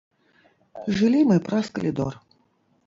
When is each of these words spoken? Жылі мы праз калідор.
Жылі 1.01 1.21
мы 1.31 1.37
праз 1.49 1.65
калідор. 1.77 2.13